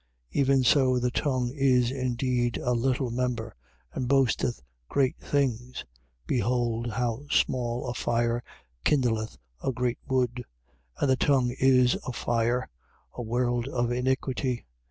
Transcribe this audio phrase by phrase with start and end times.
[0.33, 0.41] 3:5.
[0.41, 3.55] Even so the tongue is indeed a little member
[3.93, 5.85] and boasteth great things.
[6.25, 8.41] Behold how small a fire
[8.83, 10.43] kindleth a great wood.
[10.97, 11.01] 3:6.
[11.01, 12.67] And the tongue is a fire,
[13.13, 14.65] a world of iniquity.